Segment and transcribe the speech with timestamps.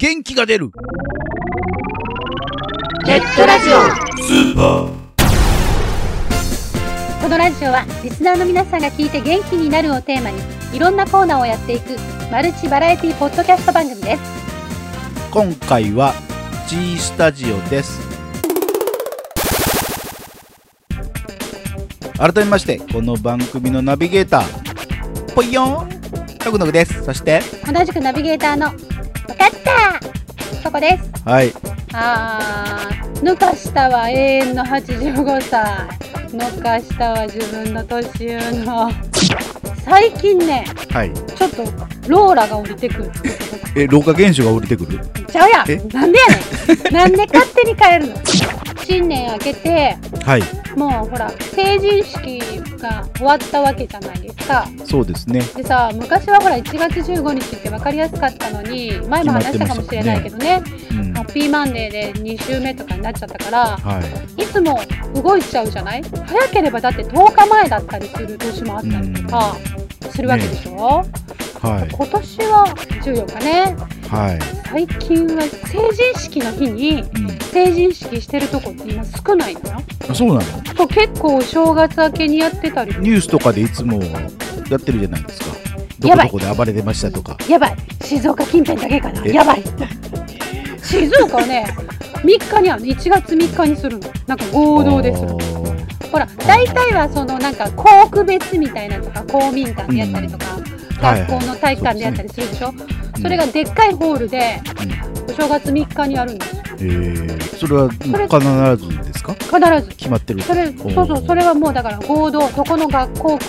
[0.00, 0.70] 元気が出る。
[3.04, 3.72] ネットラジオ。
[4.22, 4.92] スーパー。
[7.20, 10.38] このラジオはリスナーの皆さんが聞いて元気になるをテーマに
[10.72, 11.96] いろんなコーナーをやっていく
[12.30, 14.22] マルチバラエティポッドキャスト番組です。
[15.32, 16.14] 今回は
[16.68, 17.98] G スタジオです。
[22.16, 25.88] 改めましてこの番組のナビゲーターぽいよん。
[26.44, 27.02] のぐのぐです。
[27.02, 28.72] そして同じくナビゲーターの
[29.28, 31.10] わかったそこです。
[31.24, 31.52] はい。
[31.92, 33.22] あー。
[33.22, 35.62] 抜かしたは永遠の85歳。
[36.30, 38.90] 抜かしたは自分の年上の。
[39.84, 41.12] 最近ねはい。
[41.14, 41.64] ちょっと
[42.08, 43.10] ローラが降りてくる。
[43.76, 44.98] え老化現象が降りてくる？
[45.30, 45.76] ちゃうやえ？
[45.76, 46.92] んなんでやねん。
[46.94, 48.14] なんで勝手に変えるの？
[48.84, 50.42] 新年明けてはい。
[50.76, 52.40] もうほら成人式
[52.78, 54.66] が終わったわけじゃないですか。
[54.84, 55.40] そうですね。
[55.56, 60.62] でさ昔はほら1月15日って分かりやすかったのに前も話したかもしれないけどね。
[60.90, 61.12] うん。
[61.14, 64.00] ハッピーマンデーで2週目とかになっちゃったからは
[64.38, 64.42] い。
[64.42, 64.80] いつも
[65.14, 66.02] 動いちゃうじゃない？
[66.02, 69.56] 早ければだって10日前だったりする年もあったりとか
[70.10, 71.90] するわけでしょ、はい。
[71.92, 73.76] 今年は14日ね
[74.08, 74.38] はい。
[74.68, 75.78] 最近は成
[76.12, 77.38] 人式の日にうん。
[77.38, 79.82] 成人式してるとこって今少ないのよ。
[80.08, 80.40] あそうなの？
[80.76, 82.94] そう結構お正月明けにやってたり。
[82.98, 84.02] ニュースとかでいつも
[84.70, 85.46] やってるじゃないですか。
[85.98, 86.30] どやばい。
[86.30, 87.36] こどこで暴れてましたとか。
[87.48, 87.76] やばい。
[88.02, 89.22] 静岡近辺だけかな。
[89.26, 89.32] え？
[89.32, 89.62] やばい。
[90.82, 91.66] 静岡はね
[92.22, 92.86] 3日にあるの。
[92.86, 94.10] 1月3日にするの。
[94.26, 95.28] なんか合同でする。
[96.10, 102.72] ほら大体はそのなんか校区別みたいなとか公民館でやったりとか、はいはい学校の体育館でやったりするでしょ、
[103.20, 104.60] それがでっかいホールで
[105.28, 106.56] お正月3日にやるんです。
[106.56, 109.34] よえー、それは必ずですか？
[109.34, 109.96] 必ず。
[109.96, 111.26] 決まってるそれおそうそう。
[111.26, 113.44] それはもうだから合同どこの学校区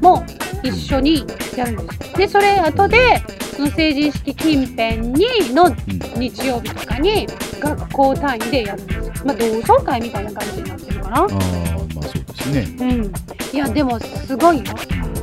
[0.00, 0.24] も
[0.62, 1.24] 一緒に
[1.56, 2.10] やるんです。
[2.12, 3.20] よでそれ後で
[3.56, 5.74] その成人式近辺にのうん
[6.20, 7.26] 日曜日とかに
[7.60, 8.98] 学校単位でやるんです。
[8.98, 11.16] よまあ同窓会みたいな感じになってるかな。
[11.16, 12.76] ああまあそうですね。
[12.80, 13.12] うん。
[13.52, 14.64] いやでもすごいよ。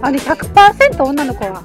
[0.02, 1.64] あれ100%女の子は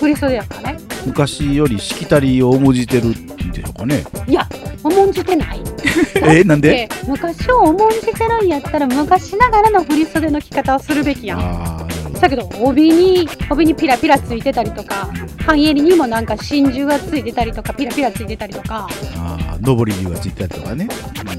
[0.00, 3.12] 振り袖やからね昔よりしきたりを重んじてるん
[3.50, 4.04] でしょうかね。
[4.26, 4.46] いや
[4.84, 5.60] 重んじてない。
[6.22, 6.70] えなんで？
[6.70, 11.88] で昔を重んじてるんやったら昔ながらの振り袖の着方をするべきやん。
[12.20, 15.08] だけど帯に帯にピラピラついてたりとか
[15.46, 18.88] 半襟にもなんか真珠がついてたりとかピラピラついてたりとか。
[19.16, 20.88] ああ上り竜がついてたりとかね、
[21.24, 21.34] ま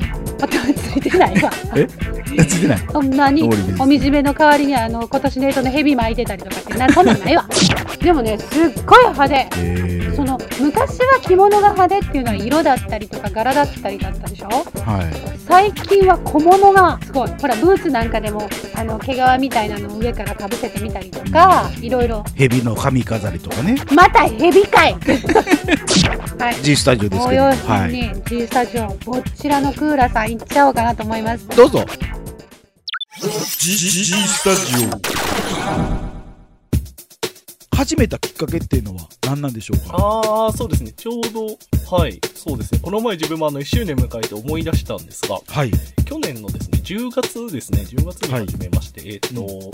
[0.48, 1.52] たついてないわ。
[1.76, 1.82] え？
[1.82, 1.86] う
[2.42, 2.80] ん、ついてない。
[2.92, 7.46] そんなにお水目の代わりにあの今年の干支の蛇巻いてたりとかってなそんなんないわ。
[8.02, 9.48] でもねすっごい派手。
[9.58, 14.48] えその昔は着物が派手っていうのは色だったりとか柄だったりだったでしょ？
[14.50, 15.06] ー、はい。
[15.48, 17.30] 最近は小物がすごい。
[17.42, 22.24] ほらブーツなんかでもあの毛皮みたいなのを上からかぶせてみたりとかいろいろ。
[22.36, 23.76] 蛇の髪飾りとかね。
[23.94, 24.96] また蛇かい。
[26.40, 26.56] はい。
[26.64, 27.44] G スタジオですけど。
[27.46, 27.92] 応用品はい。
[27.92, 31.48] に G スタジオこちらのクーラーさん行っちゃおうかなと思います。
[31.50, 31.86] どうぞ。
[33.22, 35.29] G, G, G スタジ
[37.80, 39.96] 始めたきっかけっていうのは何なんでしょうか？
[39.96, 40.92] ああ、そうですね。
[40.92, 41.58] ちょうど、
[41.96, 42.82] はい、そうですね。
[42.84, 45.72] この前自分もあの1周年迎えて思い出したんですが、はい
[46.04, 49.72] 去年のですね、10月ですね、10月に始めまして、えっ、と、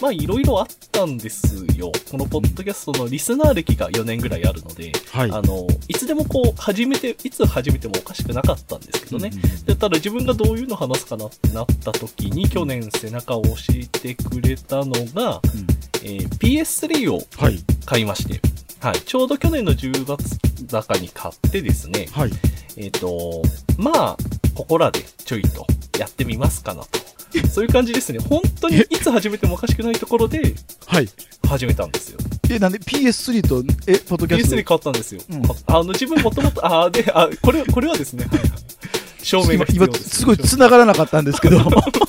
[0.00, 1.90] まあいろいろあったんですよ。
[2.08, 9.32] このポッドキャストのリスナー歴が4年ぐらいあるので、はいあの、いつでもこう、始めて、いつ始めてもおかしくなかったんですけどね。
[9.66, 18.40] でただ自分がどういうの話すかなってなった時に、去年背中を押してくれたのが、うんえー PS3 をはい買いまして、
[18.80, 22.30] はい、ちょうど去年の10月高に買ってですね、はい
[22.76, 23.42] えっ、と、
[23.76, 24.16] まあ、
[24.54, 25.66] ここらでちょいと
[25.98, 27.00] やってみますかなと。
[27.48, 28.18] そういう感じですね。
[28.18, 30.54] 本当にいつ始めてもおかしくないところで
[30.86, 31.08] はい
[31.46, 32.18] 始めたんですよ。
[32.48, 35.20] えなんで PS3 とえポッドキャスト？PS3 買ったんですよ。
[35.30, 38.50] うんあの、自分もともと、あ、で、あ、これ、これはですね、はい はい
[39.22, 40.18] 証明が必要今です。
[40.20, 41.58] すごい繋がらなかったんですけど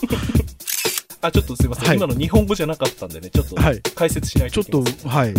[1.21, 5.17] あ、ちょっとすいません、はい今の日本語じゃなかったんでね、ちょっとはい解説しないちょっとといけない。
[5.17, 5.33] はい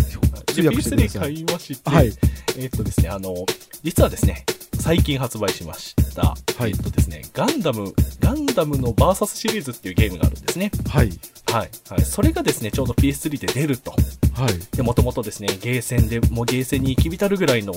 [0.53, 2.13] 通で訳してくだ PS3 さい買いまして、はい
[2.57, 3.45] えっとですね、あの、
[3.83, 4.45] 実はですね、
[4.79, 10.71] 最近発売しました、はいえっとですね、ガンダム、ガンダムのバーサスシリーズっていうゲームがあるんですね。
[10.87, 11.09] はい
[11.53, 11.69] はい。
[11.87, 12.01] はい。
[12.01, 13.91] それがですね、ちょうど PS3 で出ると。
[13.91, 17.73] はいで、もともとですね、ゲーセンで、もうゲーセンに行き浸るぐらいの、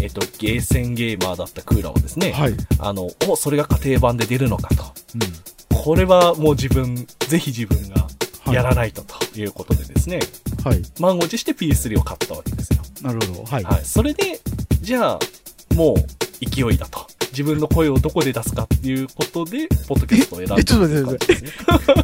[0.00, 4.84] えっと、ゲーセンゲーマーだったクーラーはですね、はいあの、お、それが家庭版で出るのかと。
[5.14, 5.55] うん
[5.86, 8.08] これはもう自分、ぜひ自分が
[8.44, 10.18] はいやらないとということでですね、
[10.64, 12.82] はい満を持して PS3 を買ったわけですよ。
[13.02, 13.84] なるほどはいはい。
[13.84, 14.40] それで、
[14.80, 15.18] じゃあ、
[15.76, 15.96] もう
[16.44, 17.06] 勢いだと。
[17.30, 21.52] 自分の声をどこで出すかっていうことで、ポッドキャストを選んだええちょっと待ってね。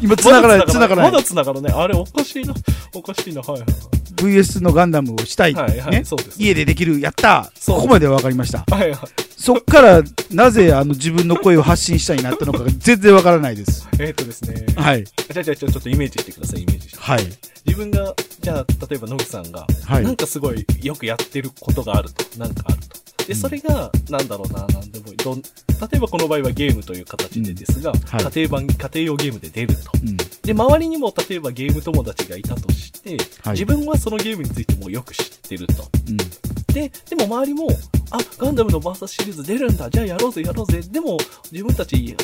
[0.01, 1.73] 今繋がらない繋がらないまだ繋がらない。
[1.73, 2.53] あれおかしいな。
[2.93, 3.41] おかしいな。
[3.41, 3.69] はいはいはい。
[4.15, 5.53] VS のガンダムをしたい。
[5.55, 6.05] はいはい、ね。
[6.05, 6.41] そうです。
[6.41, 8.63] 家でできる、やったここまでは分かりました。
[8.73, 9.22] はいはい。
[9.43, 10.01] そっから、
[10.31, 13.85] なぜあの自分の声を発信したいなったのかが全然分からないです。
[13.99, 14.65] えーっとですね。
[14.77, 15.03] はい。
[15.03, 16.97] じゃあじゃあちょっとイメージしてください、イメージして。
[16.97, 17.23] はい。
[17.65, 22.39] 自分が、じゃあ、例えば野口さんが、はいなんかすごいよくやってることがあると。
[22.39, 23.25] なんかあると。
[23.25, 25.49] で、うんそれが、なんだろうな、なんでもいいどん、例
[25.93, 29.91] えばこの場合はゲームという形でですが、はい家庭版、家庭用ゲームで出ると。
[30.01, 30.15] うん。
[30.15, 35.89] で、周りにも例えばゲーム友達がいたとして、はい自分はそのゲームについてもうよく知ってると。
[36.07, 36.17] うん。
[36.73, 37.67] で、でも周りも、
[38.11, 40.81] あ、ガンダムのバーサスシリーズ出るんだ、じゃあやろうぜ、やろうぜ。
[40.81, 41.17] でも、
[41.51, 42.15] 自分たち、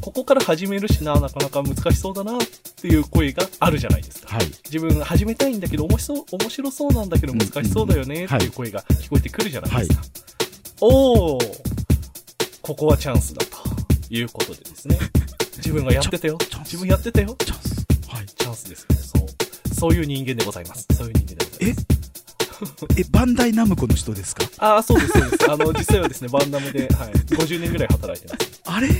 [0.00, 2.40] ここから始めるしな、なかなか難しそうだな、っ
[2.76, 4.36] ていう声があるじゃないですか。
[4.36, 4.46] はい。
[4.70, 10.02] 自分始めたいんだけど、面白そう、面白そうなんだけどうん難しそうだよね、うんっていう声が聞こえてくるじゃないですか。
[10.80, 11.60] おー、
[12.60, 13.58] ここはチャンスだと
[14.10, 14.98] いうことでですね。
[15.56, 17.36] 自分がやってたよ自分やってたよ。
[17.38, 17.86] チャンス。
[18.08, 18.26] はい。
[18.26, 18.86] チャンスです。
[19.14, 19.74] そう。
[19.74, 20.86] そういう人間でございます。
[20.94, 21.90] そういう人間でございます。
[21.90, 21.93] え、
[23.10, 24.44] バンダイナムコの人ですか？
[24.58, 25.50] ああ、そうです、そうです。
[25.50, 28.60] あの、実際はですね、バンダムで、はい、50年ぐらい働いてます。
[28.66, 28.88] あれ？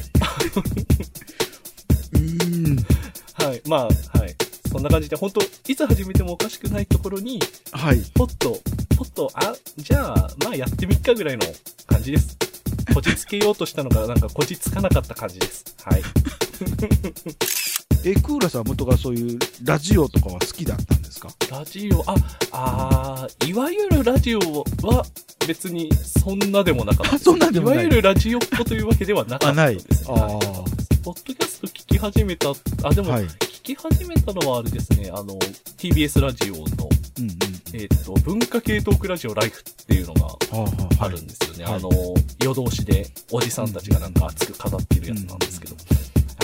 [2.13, 2.87] うーん。
[3.35, 4.35] はい、まあ、はい。
[4.71, 7.41] そんな感じで、本当いつ始めてもおかしくないところに、
[7.73, 8.01] はい。
[8.15, 8.61] ポッと、
[8.97, 11.47] ポッと、あ、じゃあ、まあやってみっかぐらいの
[11.87, 12.37] 感じです。
[12.93, 15.65] こじつけようとしたのが、 なんかこじつかなかった感じです。
[15.85, 16.03] はい。
[18.05, 20.94] え、クーラさんは元がそういうラジオとかは好きだった？
[21.29, 21.35] か？
[21.51, 22.15] ラジオ、あ、
[22.53, 25.05] あーいわゆるラジオは
[25.47, 27.19] 別にそんなでもなかった。
[27.19, 30.15] そんなでもないわゆるラジオっ子というわけではなかったです、ね。
[30.17, 32.49] あないはいあーポッドキャスト聞き始めた、
[32.83, 33.25] あ、でも、はい。
[33.25, 35.39] 聞き始めたのはあれですね、あの、
[35.77, 36.63] TBS ラジオの、
[37.19, 37.37] うんうん。
[37.75, 40.69] えっ、と、文化系トークラジオライフっていうのがはあは
[41.01, 41.65] ああるんですよね。
[41.65, 41.91] はいあの、
[42.43, 45.77] 夜通しでおじさんたちがなんか熱く語っているやつなんですけど。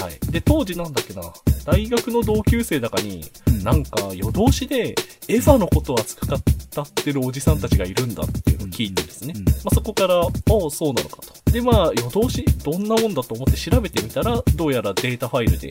[0.00, 0.32] はい。
[0.32, 1.23] で、当時なんだっけな、
[1.64, 4.94] 大学の同級生だかに、うんなんか夜通しで
[5.29, 9.35] エヴァのことを熱く語ってるおじさんたちがいるんだっていうのを聞いてですね。
[9.37, 10.31] うんまあ、そこから、ああ、
[10.70, 11.52] そうなのかと。
[11.52, 15.69] で、まあ、夜通し、どんなもんだと思って調べてみたら、どうやらデータファイルで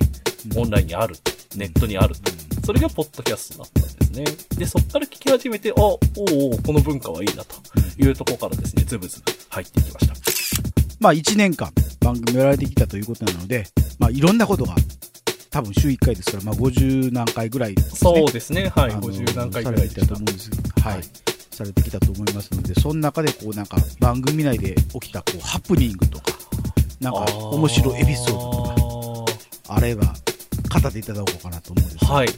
[0.55, 1.31] オンラインにあると。
[1.55, 2.31] ネットにあると。
[2.63, 4.25] それがポッドキャストだったんですね。
[4.59, 7.55] で、そこから聞き始めて、あ、おうおうこの文化はいいなと
[7.97, 10.13] いうところからですね、ズブズブ入っていきました。
[10.99, 11.71] まあ1年間
[12.01, 13.65] 番組をやられてきたということなので、
[13.99, 14.75] まあいろんなことが、
[15.51, 17.83] 多分週1回ですから、まあ50何回ぐらいね。
[17.83, 20.15] そうですね、はい、あの50何回ぐらいでした。
[20.15, 20.19] されてきたと思。
[20.19, 20.51] うんです。
[20.81, 21.03] はい。
[21.51, 26.25] されてきたと思いますので、その中でこうなんか番組内で起きたこうハプニングとか、
[27.01, 29.25] なんか面白いエピソードと
[29.67, 32.05] か、あれば語っていただこうかなと思うんです。
[32.05, 32.29] がはい。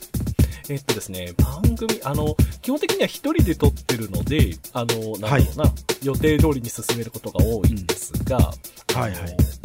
[0.70, 8.42] えっとですね、番組、あの、基本的には一人で撮ってるので、あの、なんだろうな、予定通りに進めることが多いんですが、あ
[8.94, 9.12] のはい。
[9.12, 9.61] はい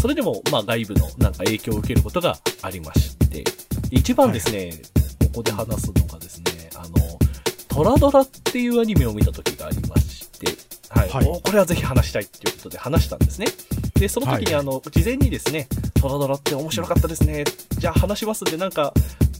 [0.00, 3.44] それでも、まあ、外部のなんか影響を受けることがありまして、
[3.90, 4.72] 一番ですね、
[5.26, 7.18] ここで話すのがですね、あの、
[7.68, 10.46] トラドラっていうアニメを見た時がありまして、
[10.90, 11.08] はい。
[11.08, 13.46] はいおこれはぜひ話したいっていうことで話したんですね。
[13.94, 15.68] で、その時に、はいあの、事前にですね、
[16.00, 17.44] トラドラって面白かったですね。
[17.78, 18.92] じゃあ話しますんで、なんか、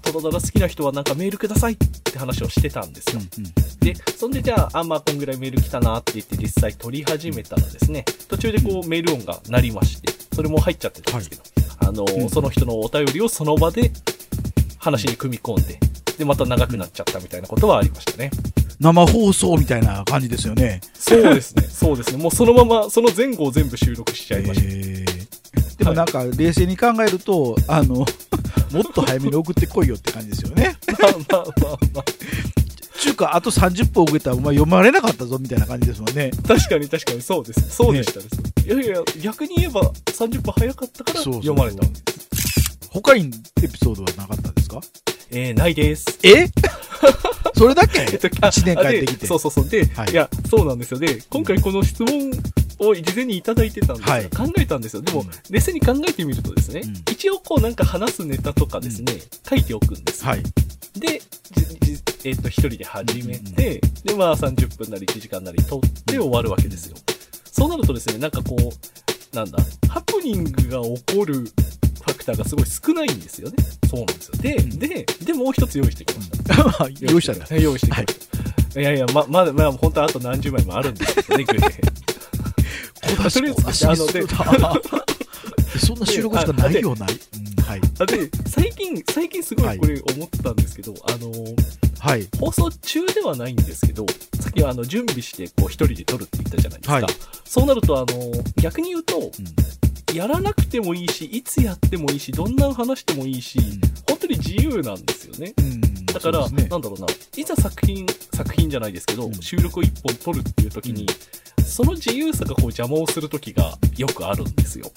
[0.03, 3.21] トラドラ好きな人はなんかメールくださいって話をしてたんですよ。
[3.21, 11.43] うんうんで、そんでじゃあ、あ、まあ、こんぐらいメール来たなって言って実際取り始めたらですね、途中でこうメール音が鳴りまして、それも入っちゃってたんですけど、
[11.81, 13.91] あの、うんその人のお便りをその場で
[14.79, 15.81] 話に組み込んで、
[16.17, 18.31] で、また長くなっちゃったみたいなことはありましたね。
[18.79, 20.81] 生放送みたいな感じですよね。
[20.95, 22.23] そうですね、そうですね。
[22.23, 24.67] もうそのまま、その前後を全部収録しちゃいました。
[24.69, 25.29] えー
[25.79, 28.07] でもなんか冷静に考えると、あの、もっ
[28.95, 30.77] と早めに送ってこいよって感じですよね。
[31.01, 32.05] まあまあまあまあ。
[32.99, 36.31] ちゅうか、あと30分遅れたらお前読まれなかったぞみたいな感じですもんね。
[36.47, 37.71] 確かに確かにそうです。
[37.71, 38.37] そうでしたです。
[38.67, 41.83] いやいや、逆に言えば30分早かったからそうそう読まれた。
[42.91, 43.31] 他に
[43.63, 44.81] エピソードはなかったですか？
[45.31, 46.19] えー、ないです。
[46.23, 46.47] え？
[47.55, 48.01] それだけ？
[48.13, 49.21] えっと、あ ?1 年帰ってきて。
[49.23, 49.69] でそうそうそう。
[49.69, 50.99] で、はいい、や、そうなんですよ。
[50.99, 52.31] で、今回この質問
[52.79, 55.03] を事前にいただいてたんですが、はい考えたんですよ。
[55.03, 59.13] でも、うん冷静に考えてみるとですね、うん一応こうなんか話すネタとかですね、
[59.49, 60.31] 書いておくんですよ。
[60.31, 60.43] はい。
[60.99, 61.21] で、
[62.25, 66.97] えっ、と、一人で始めて、で、まあ30分なり1時間なり撮って終わるわけですよ。
[67.45, 69.59] そうなるとですね、なんかこう、なんだ、
[69.89, 73.57] ハプニングが起こるファクターがすごい少ないんですよね。
[73.89, 74.43] そうなんですよ。
[74.43, 76.89] で、うんで、で、もう一つ用意してきました。
[77.01, 77.47] 用意したんだ。
[77.47, 78.81] は い用意してきました。
[78.81, 81.98] い、やいや、ま、まだ、まあ、本当はあと何十枚もあるんですけどね、グレー。
[83.09, 84.27] 小出しとりあえず小出しあので
[85.79, 87.09] そんな収録しかないよない？
[87.13, 87.81] うんはい。
[88.01, 91.31] あで、最近、最近すごいこれ思ったんですけど、あの、
[91.99, 92.27] はい。
[92.41, 94.07] 放送中ではないんですけど、
[94.41, 96.95] さっきはあの、準備して、こう、一人で撮るって言ったじゃないですか。
[96.95, 97.05] はい
[97.45, 99.33] そうなると、あの、逆に言うと、うん
[100.15, 103.59] やらなくてもいいし、いつやってもいいし、どんな話してもいいし、
[104.09, 105.53] 本当に自由なんですよね。
[105.59, 105.81] うん。
[106.19, 106.69] だだから、ね。
[106.69, 107.07] なんだろうな、
[107.37, 109.35] いざ作品、作品じゃないですけど、うん。
[109.35, 111.07] 収録を一本撮るっていう時に、
[111.65, 114.91] その自由さがこう邪魔をする時がよくあるんですよ。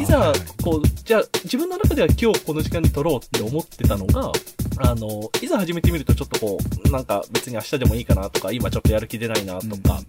[0.00, 4.32] いざはい、こう、じゃあ、自分の中では今日この時間に撮ろうって思ってたのが、
[4.78, 10.00] あの、いざ始めてみるとちょっとこう、なんか別に明日でもいいかなとか、今ちょっとやる気出ないなとか、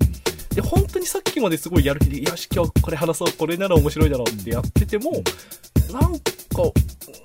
[0.56, 5.12] で、本当にさっきまですごいやる気で、よし、今日これ話そう、これなら面白いだろうってやってても、
[5.92, 6.32] なんか、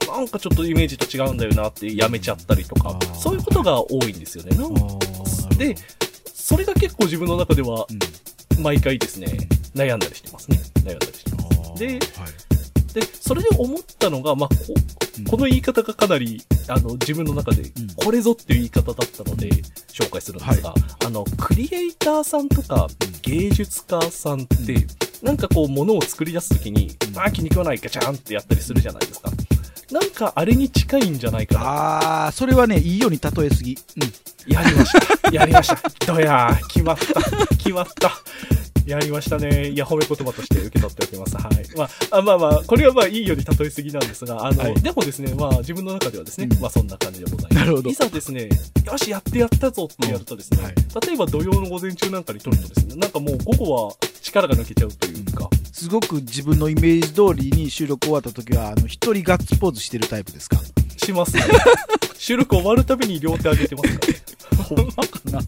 [0.08, 4.50] なんかちょっとイメージと違うんだよなってやめちゃったりとかそういうことが多いんですよね。
[5.56, 5.76] で、
[6.34, 7.98] それが結構自分の中ではうん。
[8.62, 9.26] 毎回ですね、
[9.74, 10.58] 悩んだりしてますね。
[10.84, 11.78] 悩んだりしてます。
[11.78, 11.98] ではい。
[12.92, 14.56] で、それで思ったのが、まあ、こ
[15.18, 15.24] うん。
[15.24, 17.62] この言い方がかなり、あの、自分の中で、
[17.96, 19.50] これぞっていう言い方だったので、
[20.00, 20.74] 紹介するんですが、
[21.06, 22.88] あの、クリエイターさんとか、
[23.22, 24.86] 芸術家さんって、うん
[25.20, 29.30] なんかこう、ものを作り出すときに、うんあー、気に食わない、ガチャンってやったりするじゃないですか。
[29.90, 31.60] なんか、あれに近いんじゃないかな。
[31.62, 35.30] ああそれはねいいように例えすぎ、うん、やりました。
[35.30, 36.12] やりました。
[36.12, 37.46] どやー、決まった。
[37.56, 38.12] 決まった。
[38.86, 39.68] やりましたね。
[39.68, 41.36] いや、褒め言葉として受け取っておきます。
[41.36, 41.76] はい。
[41.76, 47.54] まあ、あまあまあ、これはまあ、いいように例えすぎなんですが、あの、はいでもですね、まあ、自分の中ではですね、うんまあ、そんな感じでございます。
[47.54, 48.48] なるほどいざですね、
[48.86, 50.74] よし、やってやったぞってやるとですね、うんはい
[51.06, 60.56] 例えば土曜の午前中なんかに撮るとですね、なんかもう午後は力が抜けちゃうというか、すごく自分のイメージ通りに収録終わった時はあの一人ガッツポーズしてるタイプですか？
[60.96, 61.44] しますね。
[62.18, 64.20] 収録終わるたびに両手上げてますからね。
[64.68, 65.40] ほんまかな？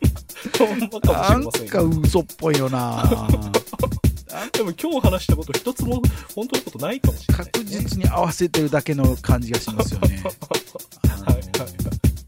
[1.04, 3.04] なんか嘘っぽいよな。
[4.52, 6.02] でも今日話したこと一つも
[6.34, 7.46] 本当のことないかもしれない。
[7.46, 7.52] ね。
[7.64, 10.22] 実に合わせてるだけの感じがしますよね。
[11.04, 11.42] あのはいはい。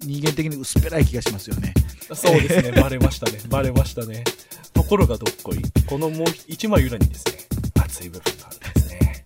[0.03, 1.73] 人間的に薄っぺらい気がしますよね。
[2.13, 4.23] そうですね、バレましたね、バレましたね。
[4.75, 7.39] ところがどっこい、このもう一枚裏にですね、
[7.83, 9.23] 熱い部分があるんですね。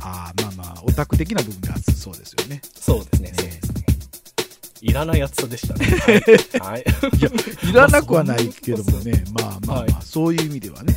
[0.00, 3.34] ああまあまあオタク的な部分がそうですよねそうですね、ね。
[3.36, 3.45] そうですね。
[4.96, 5.84] いらない熱さでしたね。
[6.58, 6.72] はい。
[6.72, 6.82] はい、
[7.18, 7.30] いや
[7.70, 10.96] いらなくはないけどもねまあまあまあ、はいそういう意味ではね、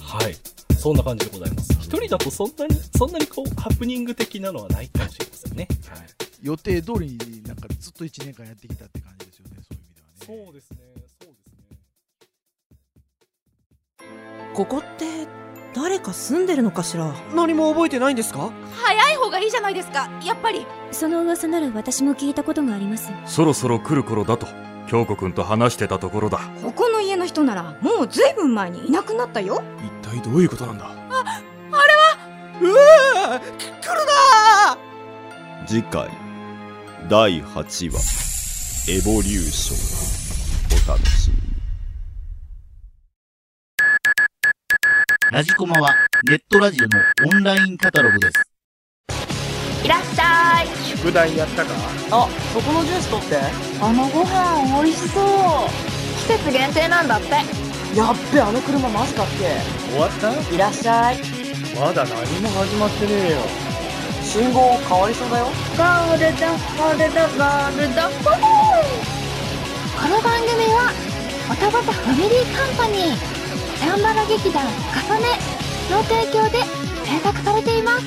[0.00, 0.36] はい。
[0.78, 1.72] そんな感じでございます。
[1.80, 5.66] 一人だとそんなに、そんなにこう、ハプニング的なのはないかもしれませんね。
[5.88, 6.06] はい。
[6.40, 10.78] 予定通りになんかずっと1年間やってきたって感じですよねそういう意味ではねそうですね、
[11.20, 11.58] そうです
[14.12, 14.54] ね。
[14.54, 15.26] ここって
[15.80, 17.14] 誰か住んでるのかしら？
[17.34, 18.50] 何も覚えてないんですか？
[18.82, 20.10] 早い方がいいじゃないですか。
[20.24, 20.66] やっぱり。
[20.90, 23.12] その噂なら私も聞いたことがあります。
[23.26, 24.48] そろそろ来る頃だと
[24.88, 26.40] 京子くんと話してたところだ。
[26.62, 29.62] ここの家の人ならもうずいぶん前にいなくなったよ。
[30.02, 30.86] 一体どういうことなんだ？
[32.60, 33.44] うわ来
[33.94, 34.76] るな
[35.66, 36.08] 次回
[37.08, 39.76] 第8話エボリューショ
[40.90, 41.27] ンお楽しみ
[45.30, 45.94] ラジコマは
[46.26, 46.98] ネットラジオの
[47.30, 49.84] オンラインカタログです。
[49.84, 50.66] いらっしゃい。
[50.96, 51.72] 宿題やったか？
[52.10, 53.36] あそこのジュース取って。
[53.78, 55.24] あのご飯美味しそう。
[56.26, 57.28] 季節限定なんだって。
[57.28, 60.32] やっべあの車マジかっ終わった？
[60.48, 61.18] けいらっしゃい。
[61.78, 63.40] まだ何も始まってねえよ。
[64.24, 65.44] 信号変わりそうだよ。
[65.44, 66.46] ゴールド
[66.80, 68.00] ゴールドゴールド
[69.92, 70.90] この番組は
[71.50, 73.37] おたごたファミリーカンパニー
[73.80, 75.24] サンバラ劇団かさね
[75.90, 76.64] の提供で
[77.04, 78.04] 制作されています。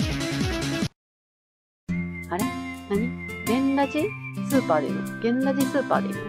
[2.30, 2.46] あれ？
[2.90, 3.10] 何？
[3.46, 4.08] ゲンラジ
[4.50, 5.20] スーパーでいいの？
[5.22, 6.22] ゲンラジスーパーでいいの？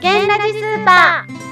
[0.00, 1.45] ゲンラジスーパー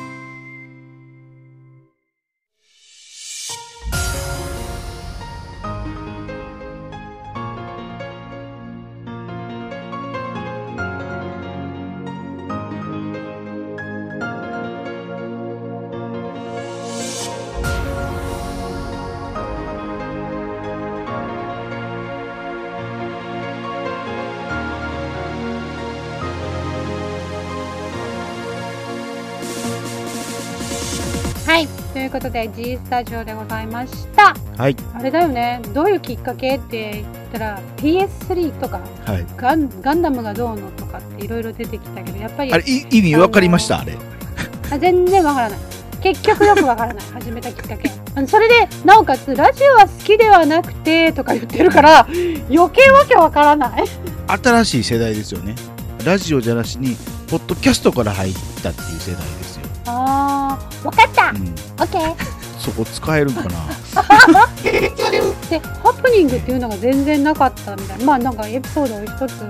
[32.04, 34.34] いということで G スタジオでございました。
[34.58, 34.76] はい。
[34.94, 35.62] あれだよね。
[35.72, 39.26] どういうきっかけって言ったら PS3 とかはい。
[39.36, 43.80] ガンガンダムがどうのとかっていろいろ出てきたけどやっぱりあれい意味わかりました？
[43.80, 43.96] あれ。
[44.70, 45.58] あ全然わからない。
[46.02, 47.04] 結局よくわからない。
[47.14, 47.90] 始めたきっかけ。
[48.26, 52.06] それでなおかつラジオは好きではなくてとか言ってるから
[52.50, 53.84] 余計わけわからない。
[54.28, 55.54] 新しい世代ですよね。
[56.04, 56.96] ラジオじゃなしに
[57.28, 61.30] ポッドキャストから入ったっていう世代ですよ、あーわかった。
[61.30, 62.14] うん、オッケー。
[62.58, 63.50] そこ使えるんかな。
[65.50, 68.04] でハプニングっていうのが全然なかったみたいな。
[68.04, 69.46] まあなんかエピソードを一つ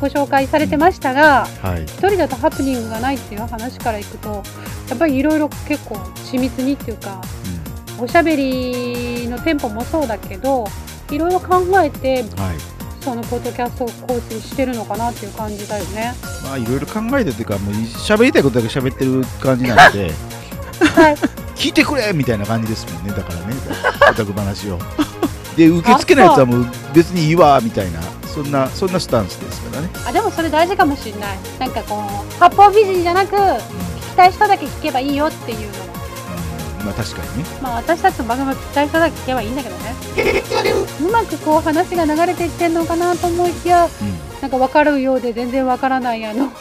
[0.00, 1.84] ご紹介されてましたがはい。
[1.84, 4.42] 一人だとハプニングがないっていう話からいくと
[4.88, 5.94] やっぱりいろいろ結構
[6.30, 7.20] 緻密にっていうか
[7.98, 10.68] おしゃべりのテンポもそうだけど
[11.10, 12.75] いろいろ考えてはい
[13.06, 16.12] そのポッドキャストを更新してるのかなっていう感じだよね。
[16.42, 20.10] まあいろいろ考えてっていうかもう喋りたいことだけ喋ってる感じなので。
[20.80, 21.14] はい。
[21.54, 23.54] 聞いてくれみたいな感じですもんねだからね。
[24.10, 24.78] オタク話を。
[25.56, 28.00] で受け付けないやつはもう別にいいわみたいな。
[28.26, 29.88] そんなそんなスタンスですからね。
[30.04, 31.38] あでもそれ大事かもしれない。
[31.60, 33.60] なんかこう八方美人じゃなく聞
[34.00, 35.95] きたい人だけ聞けばいいよっていうのは
[36.86, 37.44] まあ確かにね。
[37.60, 39.94] まあ私たちの番組は聞きたい人だけ聞けばいいんだけどね。
[41.02, 43.88] うまくこう話が流れていってんのかなと思いきや、
[44.40, 46.52] なんか分かるようで全然分からないあの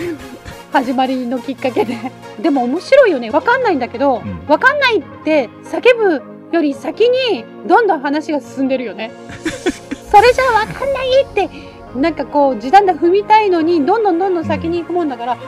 [0.72, 1.96] 始まりのきっかけで。
[2.40, 3.30] でも面白いよね。
[3.30, 9.12] 分かんないんだけど、分かんないって叫ぶより先にどんどん話が進んでるよね。
[10.10, 11.48] それじゃ分かんないって
[11.96, 15.38] なんかこう時短だ踏みたいのにどんどんどんどん先に行くもんだから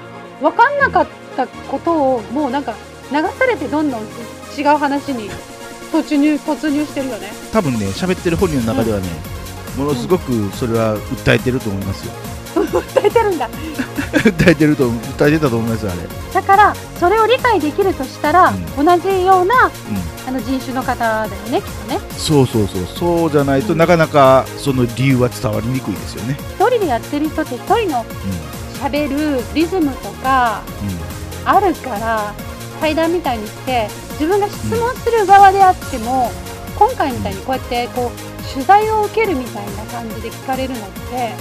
[0.41, 1.07] 分かんなかっ
[1.37, 2.75] たことをもうなんか
[3.13, 5.31] 流されてどんどん違う話に
[5.93, 7.31] 突入突入してるよね。
[7.53, 9.07] 多分ね喋ってる本人の中ではね、
[9.77, 12.13] ものすごくそれは訴えてると思いますよ。
[12.57, 13.49] 訴えてるんだ。
[14.17, 16.01] 訴えてると訴えてたと思いますよあれ。
[16.33, 19.71] だからそれを理解できるとしたら、同じような、
[20.27, 22.01] あの人種の方だよねきっとね。
[22.17, 22.87] そうそうそう。
[22.99, 26.37] そうじゃないと、なかなかその理由は伝わりにくいですよね。
[26.59, 28.05] 一人でやってる人って一人の
[28.83, 30.61] 喋るリズムとか
[31.45, 32.33] あるから
[32.77, 36.31] 対談みたいにして自分が質問する側であっても、
[36.79, 41.33] 今回みたいにこうやってこう取材を受けるみたいな感じで聞かれるのって、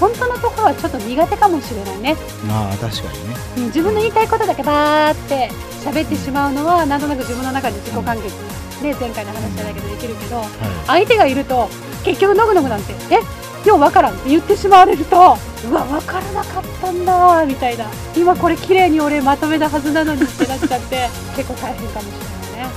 [0.00, 3.36] 本当のところはちょっと苦手かもしれないね、まあ確かにね。
[3.58, 5.50] うん自分の言いたいことだけバーって
[5.84, 8.34] 喋ってしまうのはなんとなく自分の中で自己完結、
[8.82, 10.42] ね、前回の話じゃないけどできるけど、
[10.86, 11.68] 相手がいると
[12.04, 13.43] 結局のぐのぐなんて「え？
[13.64, 17.86] ようわからん」って言ってしまわれるとうわ分からなかったんだみたいな。
[18.16, 22.06] 今これ綺麗に俺まとめたはずなのにってなっちゃって 結構大変かもし
[22.54, 22.70] れないね。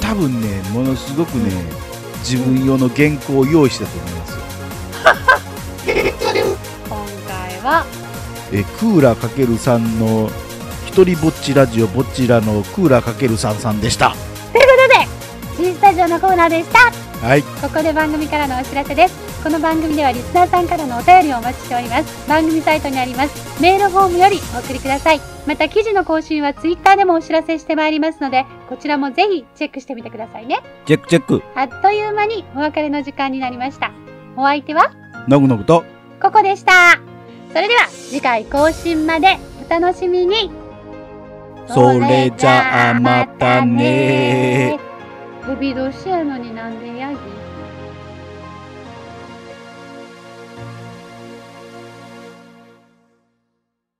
[0.00, 1.50] 多分ねものすごくね、
[2.20, 4.36] 自分用の原稿を用意してたと思いますよ。
[6.88, 7.84] 今回は
[8.52, 10.30] えクーラーかけるさんの
[10.86, 14.14] 一人ぼっちラジオぼっちらのクーラーかけるさんさんでした。
[14.52, 14.72] というこ
[15.58, 16.92] とで G スタジオのコーナーでした。
[17.26, 17.42] はい。
[17.42, 22.26] ここで番組からのお知らせですこの番組ではリスナーさんからのお便りをお待ちしております。
[22.26, 23.60] 番組サイトにあります。
[23.60, 25.20] メールフォームよりお送りください。
[25.46, 30.62] また記事の更新はツイッターでもお知らせしてまいりますのでこちらもぜひチェックしてみてくださいね。
[30.86, 31.42] チェックチェック。
[31.54, 33.92] あっという間にお別れの時間になりました。
[34.34, 34.90] お相手は？
[35.28, 35.84] のぐのぐと。
[36.22, 36.98] ここでした。
[37.52, 40.50] それでは次回更新までお楽しみに。
[41.68, 44.78] それじゃあまたね
[45.46, 47.18] ヘビ年やのになんでヤギ